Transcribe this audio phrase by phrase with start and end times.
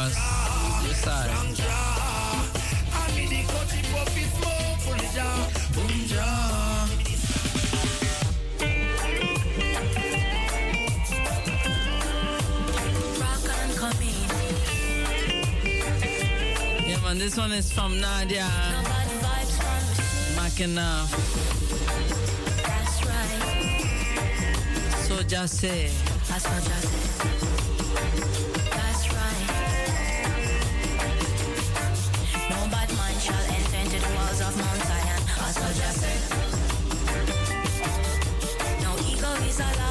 [0.00, 0.08] Yeah,
[17.02, 18.48] man, this one is from Nadia.
[20.34, 21.10] Mac enough.
[22.64, 23.36] That's right.
[25.02, 25.90] So just say.
[26.26, 28.49] That's what just say.
[39.60, 39.89] Salah.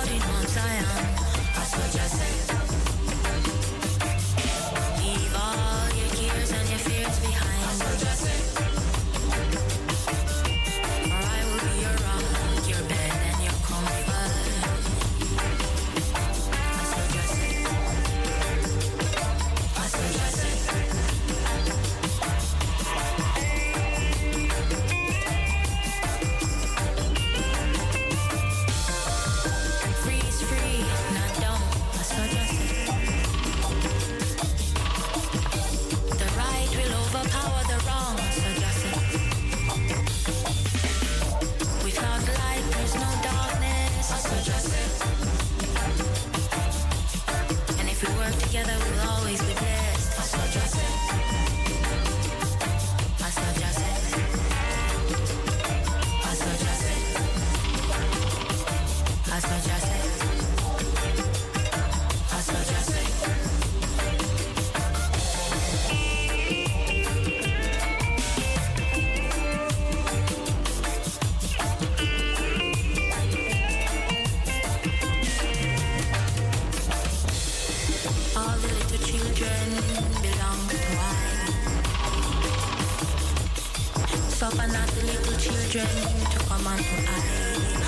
[85.80, 87.78] journey to a man.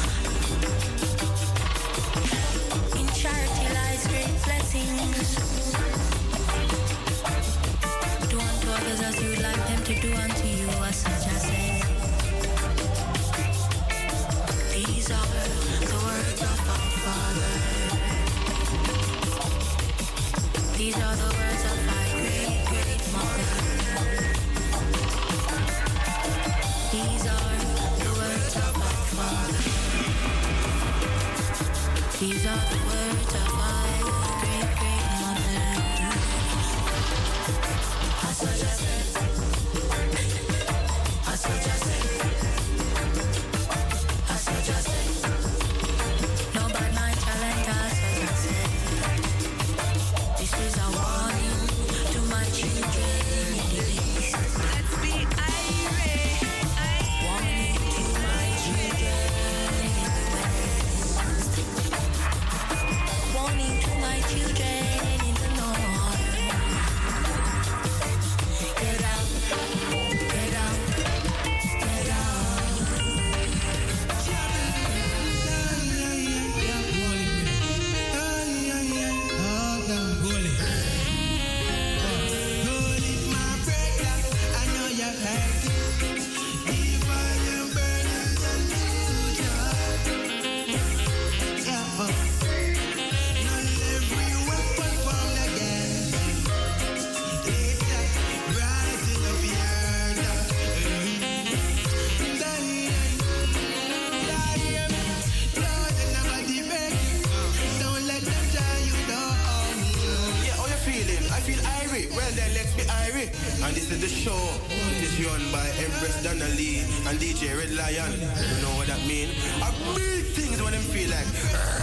[117.97, 118.11] lion.
[118.13, 119.29] You know what that mean?
[119.61, 121.27] A big things when them feel like.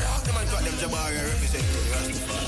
[0.04, 2.47] Rock them and talk them Jabari represent Rastafari.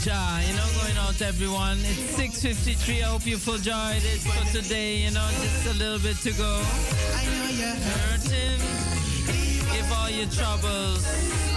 [0.00, 1.78] On to Jah, you know, going out to everyone.
[1.80, 5.98] It's 6.53, I hope you full enjoyed it for today, you know, just a little
[5.98, 6.62] bit to go.
[7.16, 8.60] I know you're hurting,
[9.72, 11.04] give all your troubles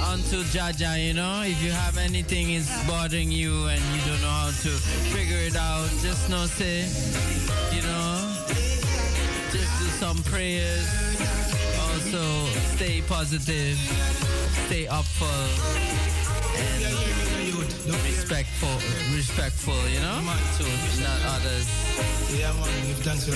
[0.02, 1.44] onto Jaja, you know.
[1.46, 4.72] If you have anything is bothering you and you don't know how to
[5.16, 6.86] figure it out, just know, say,
[7.74, 8.46] you know,
[9.52, 10.88] just do some prayers.
[11.80, 13.78] Also, stay positive,
[14.66, 15.30] stay upful,
[16.58, 17.13] and
[17.86, 18.70] respectful,
[19.14, 20.20] respectful, you know,
[20.58, 20.64] to
[21.04, 21.68] not others.
[22.32, 23.34] Yeah, man, give thanks for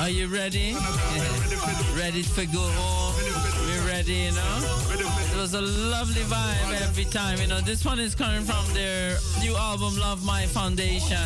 [0.00, 0.74] Are you ready?
[1.96, 3.14] ready to go home?
[3.66, 4.86] We're ready, you know?
[5.32, 7.60] It was a lovely vibe every time, you know.
[7.60, 11.18] This one is coming from their new album, Love My Foundation.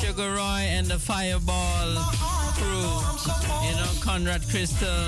[0.00, 2.29] Sugar Roy and the Fireball
[2.60, 2.92] crew.
[3.66, 5.04] You know, Conrad Crystal.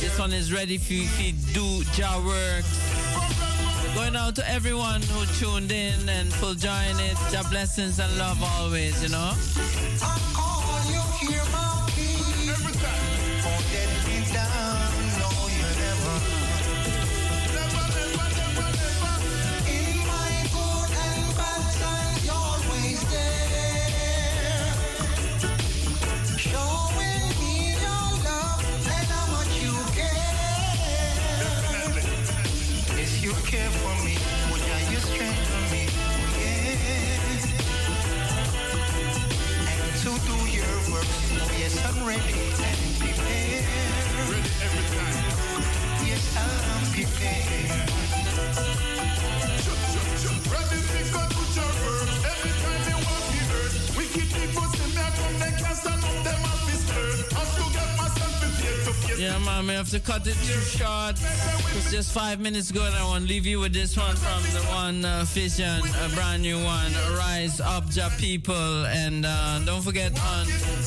[0.00, 2.64] This one is ready for you to do job work.
[3.94, 7.16] Going out to everyone who tuned in and full join it.
[7.32, 10.31] Your blessings and love always, you know.
[60.04, 61.16] Cut it too short.
[61.76, 64.42] It's just five minutes ago, and I want to leave you with this one from
[64.52, 68.84] the one uh, Vision, a brand new one, Rise Up, Jah People.
[68.86, 70.46] And uh, don't forget, on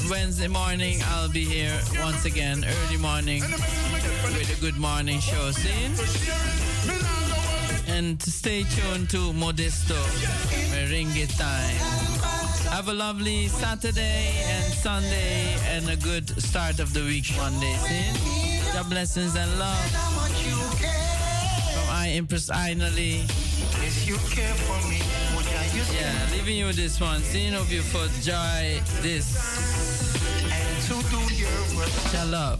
[0.09, 5.51] Wednesday morning, I'll be here once again, early morning, with a good morning show.
[5.51, 5.85] See?
[7.87, 9.95] And stay tuned to Modesto,
[10.73, 11.75] Merengue time.
[12.69, 17.75] Have a lovely Saturday and Sunday and a good start of the week Monday.
[17.77, 18.34] See?
[18.75, 19.77] God blessings and love.
[21.73, 23.21] From I, Empress Ainali.
[23.81, 24.99] Yes, you care for me.
[25.97, 27.21] Yeah, leaving you this one.
[27.21, 29.31] Seeing of you for joy this.
[30.51, 31.89] And to do your work.
[32.11, 32.59] Your love.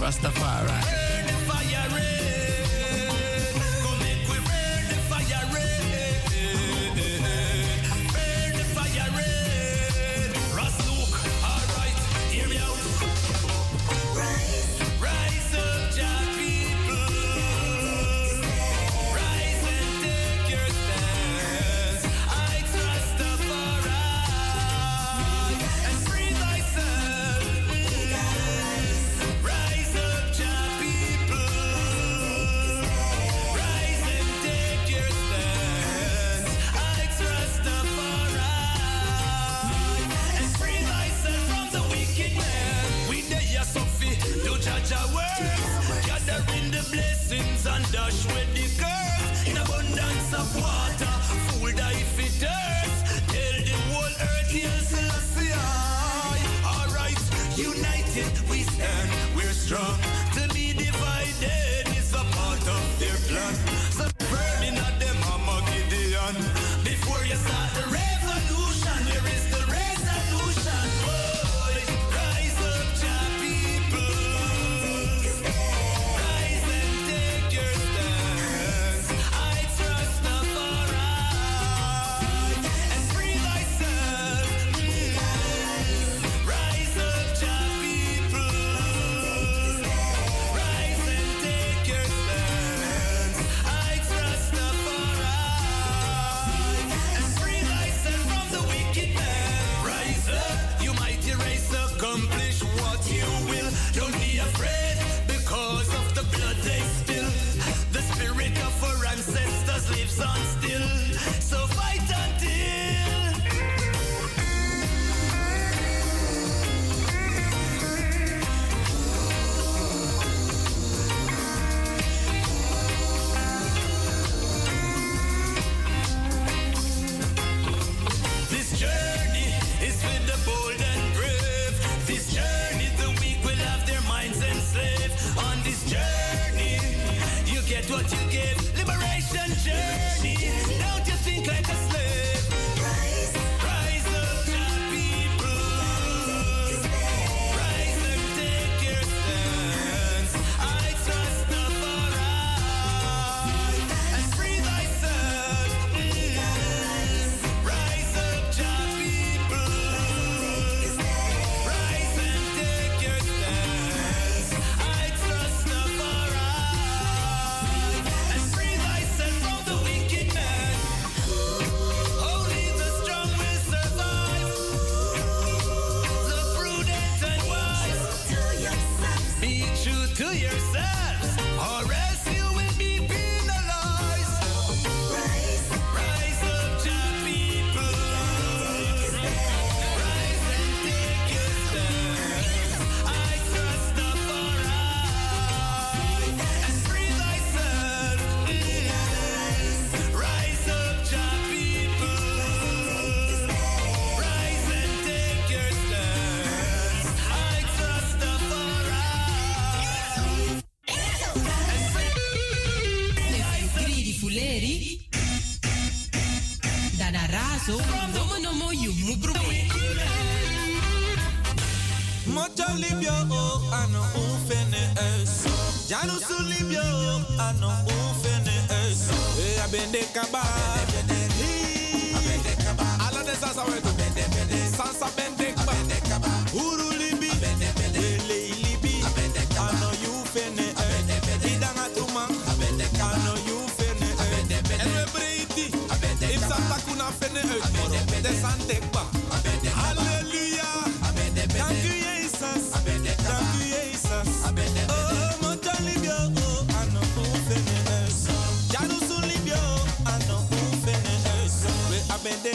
[0.00, 1.11] Rastafari.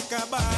[0.09, 0.56] acabar.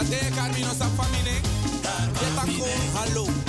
[0.00, 1.40] Dat de haar minus afamine.
[2.20, 3.39] Jeta ko, hallo.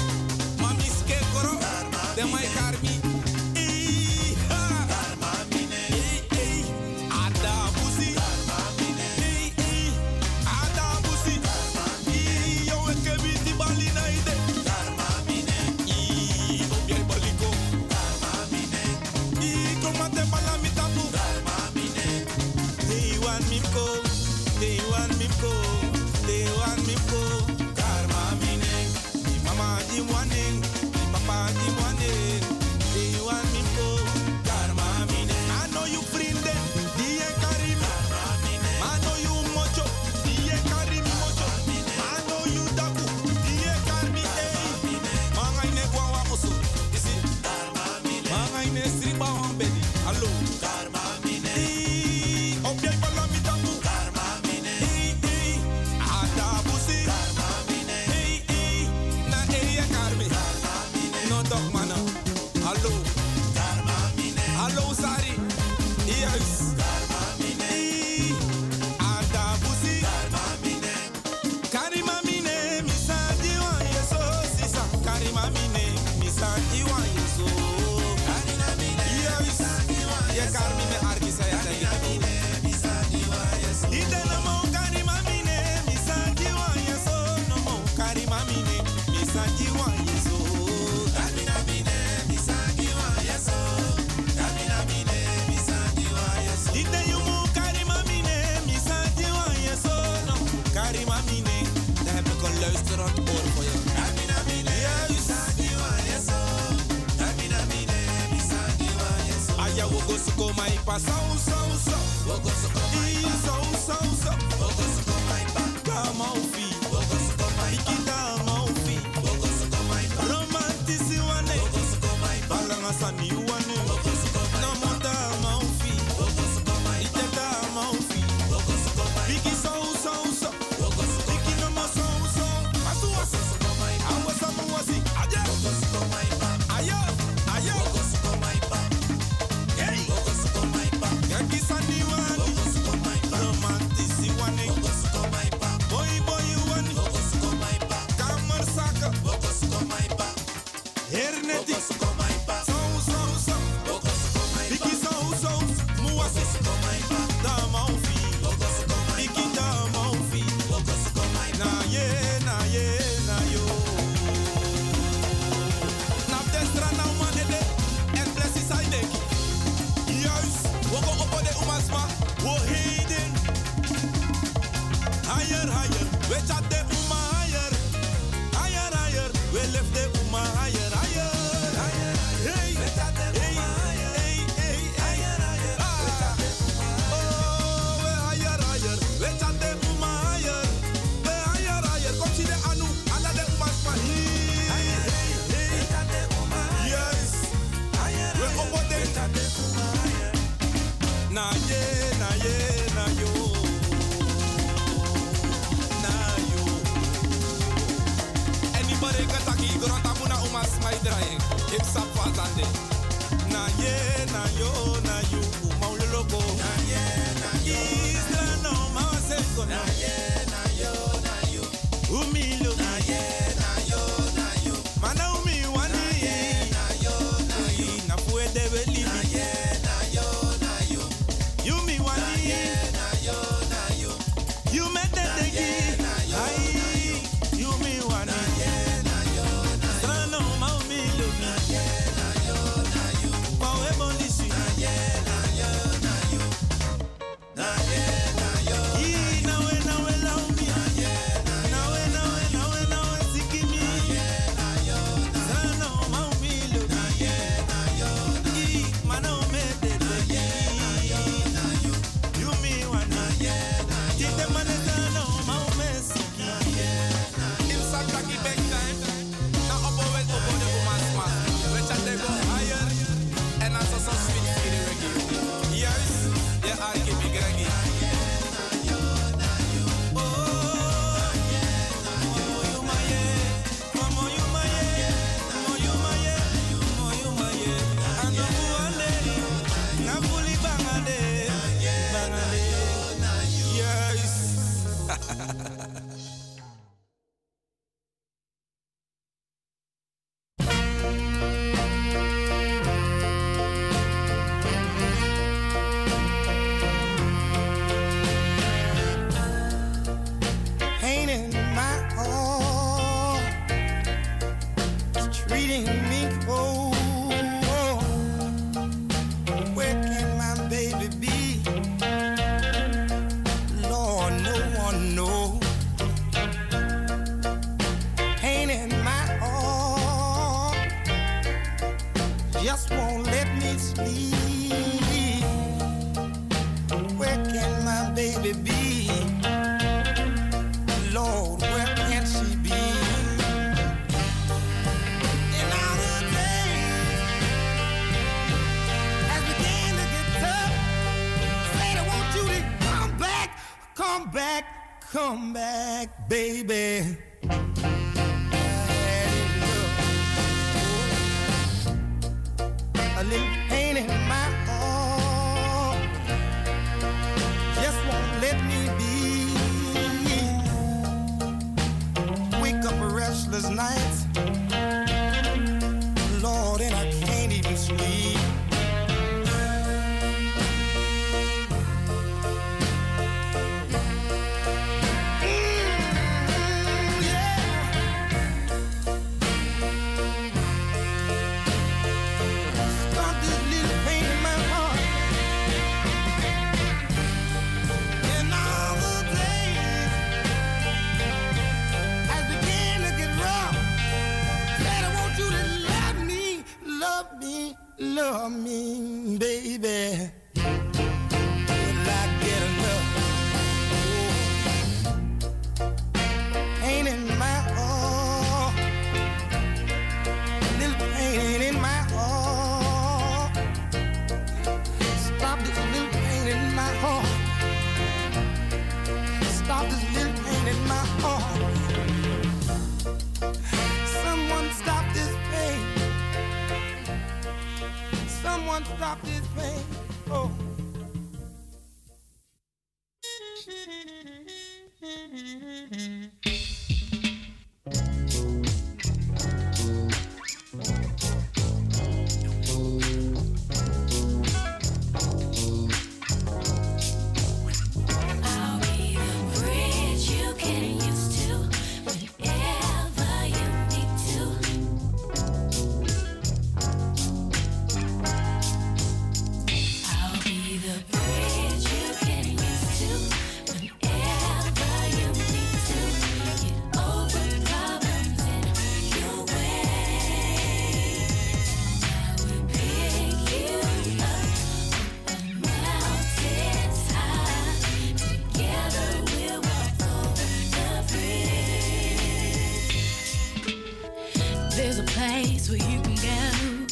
[494.76, 496.88] There's a place where you can go,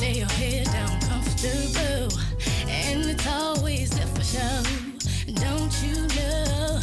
[0.00, 2.16] lay your head down comfortable,
[2.68, 4.62] and it's always there for show.
[5.34, 6.80] Don't you know?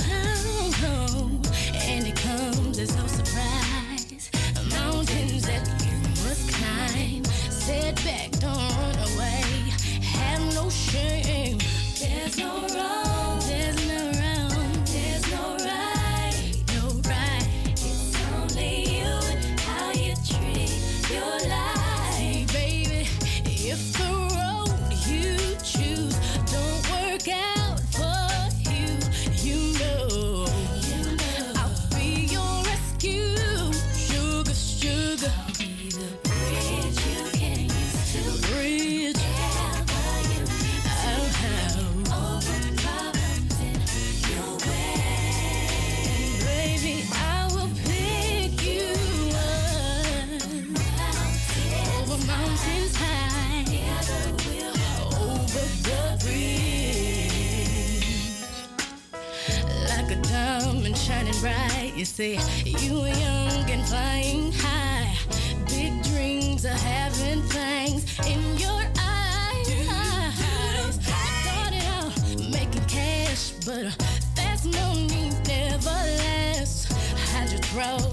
[1.74, 4.30] And it comes as no surprise.
[4.70, 7.24] Mountains that you must climb.
[7.50, 8.39] Setback, don't
[62.00, 65.18] You say you are young and flying high,
[65.68, 69.68] big dreams of having things in your eyes.
[69.90, 70.92] I
[71.44, 72.16] started out
[72.52, 73.94] making cash, but
[74.34, 76.90] that's no need, never last.
[77.34, 78.09] How'd you throw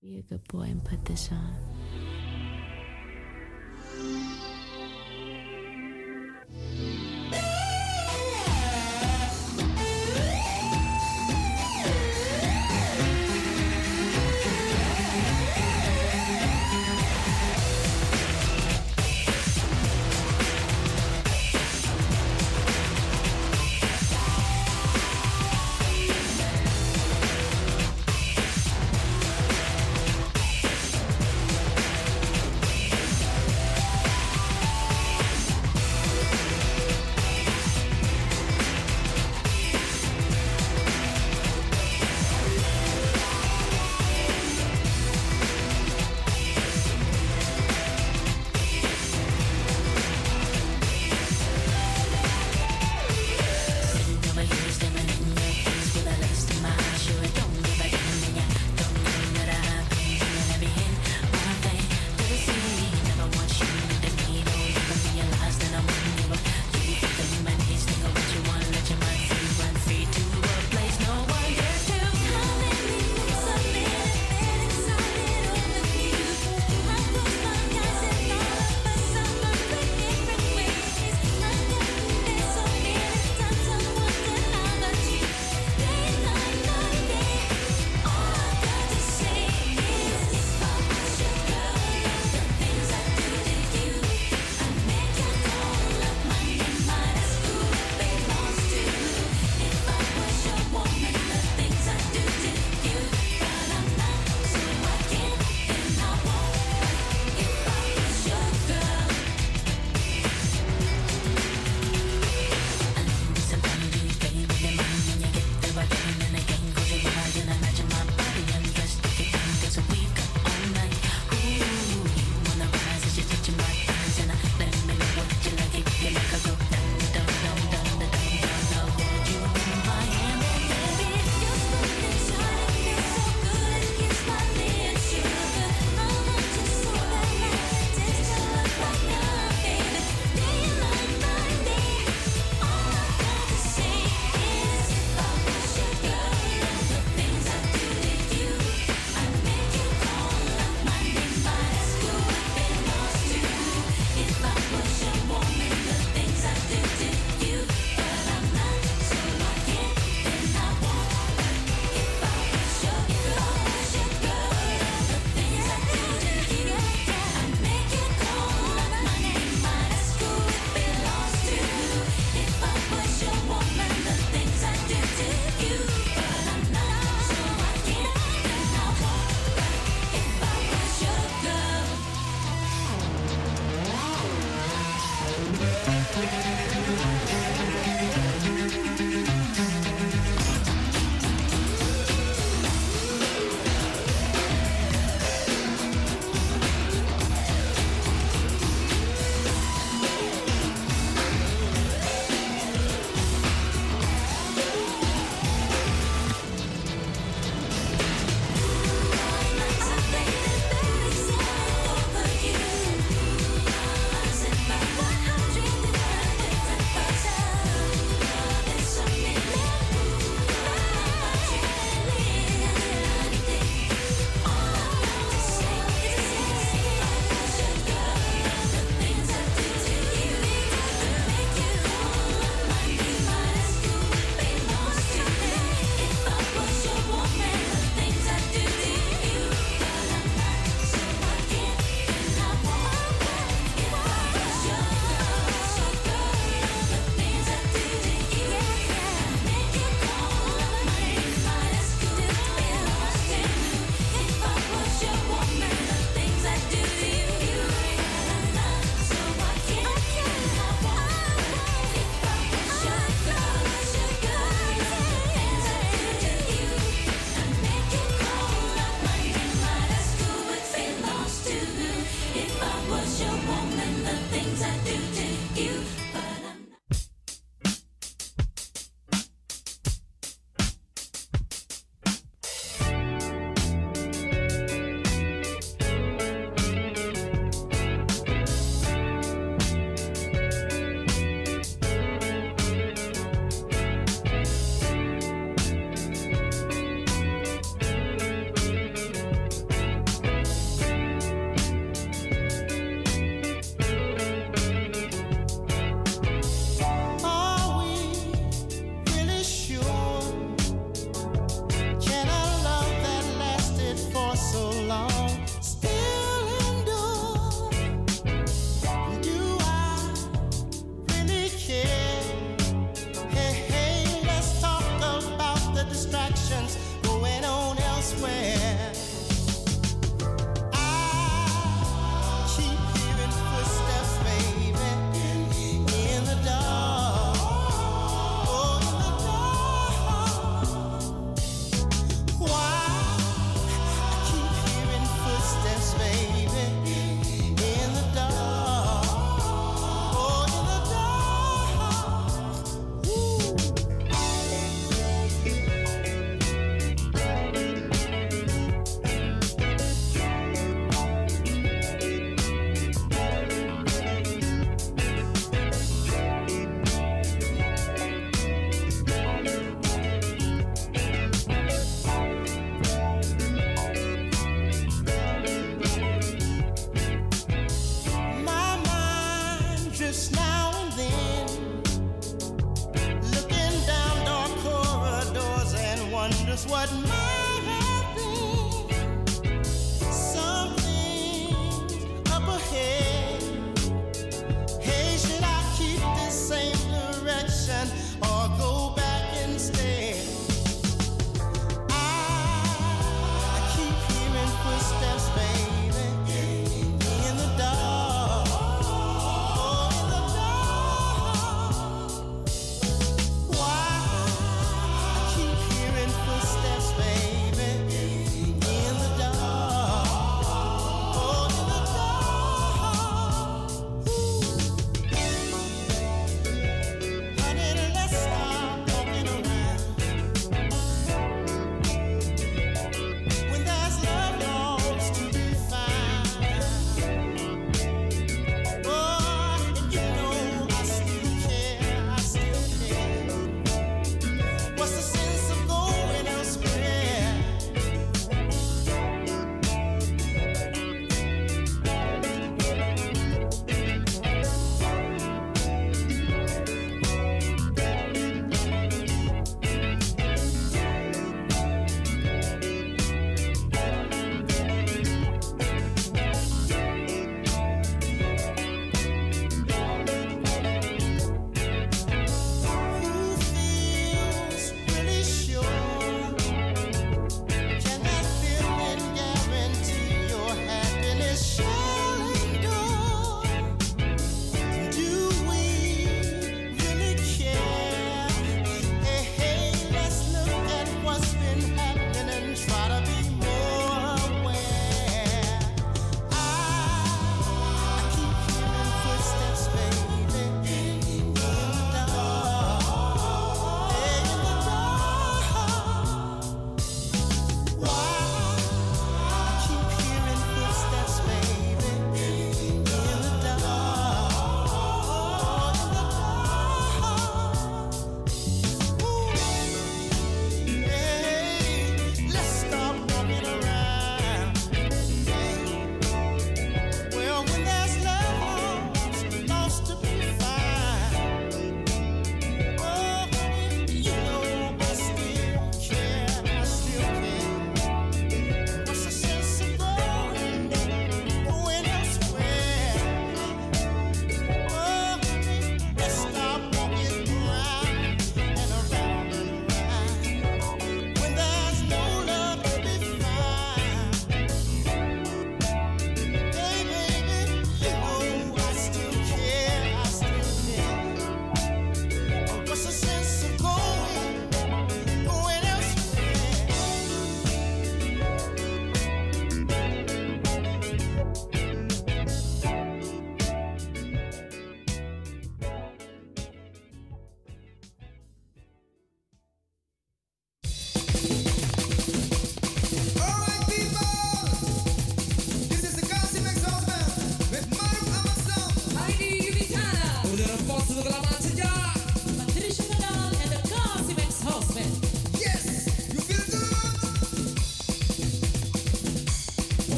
[0.00, 1.56] Be a good boy and put this on.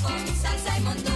[0.00, 1.11] Popong, salsa y montón.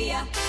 [0.00, 0.39] Colombia.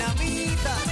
[0.00, 0.89] Dinamita.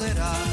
[0.00, 0.49] Será.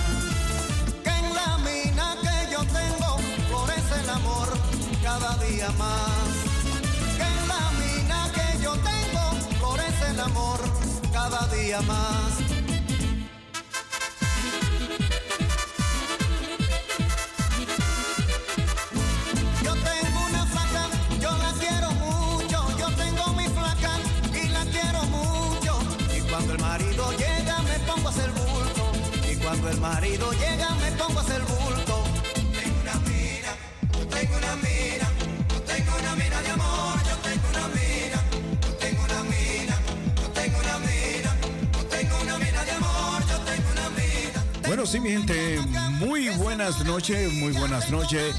[47.09, 48.35] Muy buenas noches.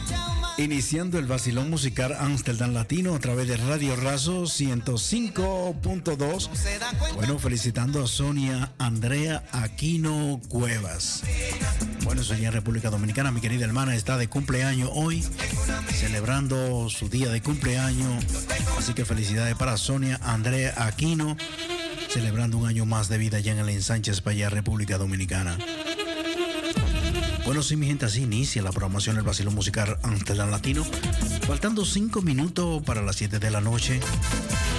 [0.59, 6.51] Iniciando el vacilón musical Amsterdam Latino a través de Radio Razo 105.2.
[7.15, 11.23] Bueno, felicitando a Sonia Andrea Aquino Cuevas.
[12.05, 15.25] Bueno, Sonia República Dominicana, mi querida hermana, está de cumpleaños hoy,
[15.95, 18.23] celebrando su día de cumpleaños.
[18.77, 21.39] Así que felicidades para Sonia Andrea Aquino,
[22.11, 25.57] celebrando un año más de vida ya en el ensanche España, República Dominicana.
[27.49, 30.85] Bueno, sí, mi gente, así inicia la programación del Vacilón Musical Amsterdam Latino.
[31.47, 34.01] Faltando cinco minutos para las 7 de la noche.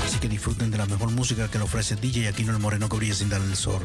[0.06, 2.98] Así que disfruten de la mejor música que le ofrece DJ Aquino el Moreno que
[2.98, 3.82] brilla sin dar el sol.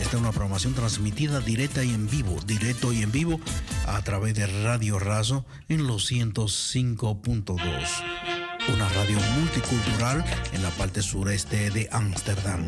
[0.00, 3.40] Esta es una programación transmitida directa y en vivo, directo y en vivo
[3.86, 7.60] a través de Radio Razo en los 105.2.
[8.74, 12.66] Una radio multicultural en la parte sureste de Ámsterdam.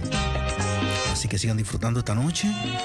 [1.13, 2.49] Así que sigan disfrutando esta noche.
[2.49, 2.79] eh,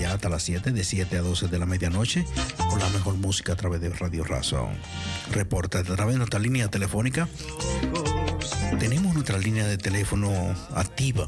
[0.00, 2.24] Ya hasta las 7, de 7 a 12 de la medianoche,
[2.68, 4.68] con la mejor música a través de Radio Razo.
[5.32, 7.28] Reporta a través de nuestra línea telefónica.
[8.78, 10.30] Tenemos nuestra línea de teléfono
[10.74, 11.26] activa,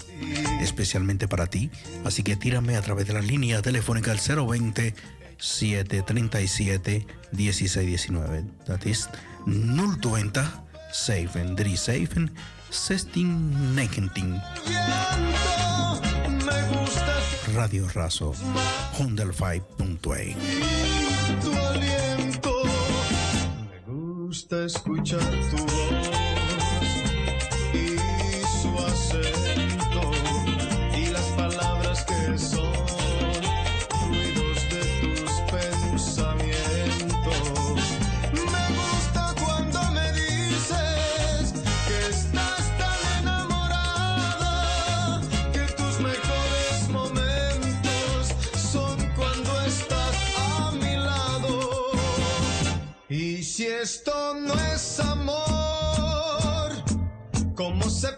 [0.61, 1.71] especialmente para ti.
[2.05, 4.95] Así que tírame a través de la línea telefónica al 020
[5.39, 8.45] 737 1619.
[8.67, 9.09] That is
[9.47, 10.41] 020
[10.93, 12.21] 7 37
[12.71, 15.66] 1619.
[17.57, 18.35] Radio Razo,
[18.99, 20.37] 105.8.
[21.41, 22.53] tu aliento.
[23.71, 25.96] Me gusta escuchar tu voz
[53.87, 56.73] esto no es amor,
[57.55, 58.09] ¿cómo se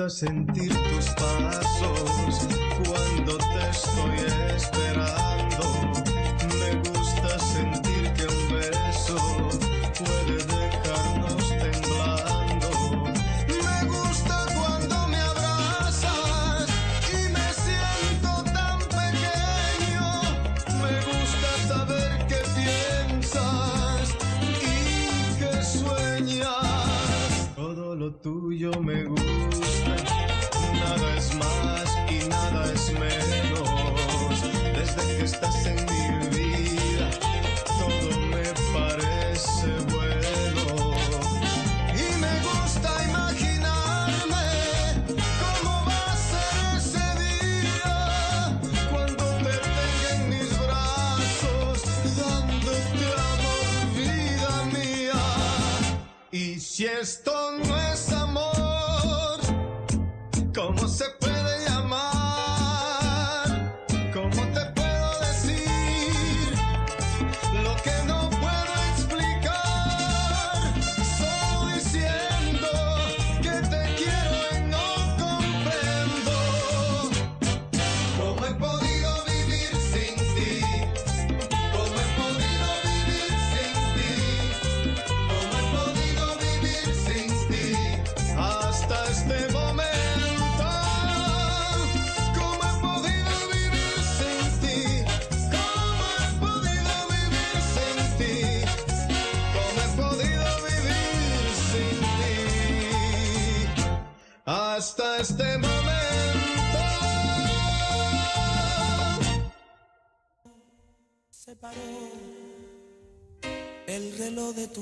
[0.00, 2.48] gusta sentir tus pasos
[2.86, 5.29] cuando te estoy esperando.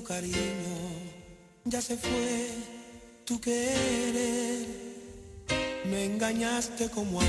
[0.08, 0.76] cariño,
[1.66, 2.48] ya se fue
[3.26, 4.66] tu querer.
[5.84, 7.24] Me engañaste como a